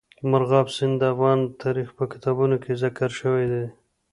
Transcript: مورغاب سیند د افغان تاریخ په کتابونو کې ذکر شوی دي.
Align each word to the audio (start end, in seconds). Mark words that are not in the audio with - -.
مورغاب 0.29 0.67
سیند 0.75 0.95
د 1.01 1.03
افغان 1.13 1.39
تاریخ 1.63 1.89
په 1.97 2.03
کتابونو 2.11 2.55
کې 2.63 2.79
ذکر 2.83 3.09
شوی 3.19 3.45
دي. 3.51 3.65